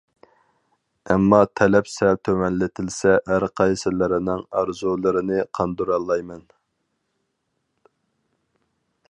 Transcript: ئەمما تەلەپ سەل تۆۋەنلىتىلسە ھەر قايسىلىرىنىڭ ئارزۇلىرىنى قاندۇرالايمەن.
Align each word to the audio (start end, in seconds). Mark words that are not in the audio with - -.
ئەمما 1.15 1.41
تەلەپ 1.59 1.91
سەل 1.95 2.17
تۆۋەنلىتىلسە 2.27 3.13
ھەر 3.33 3.45
قايسىلىرىنىڭ 3.61 4.43
ئارزۇلىرىنى 4.63 5.45
قاندۇرالايمەن. 5.59 6.45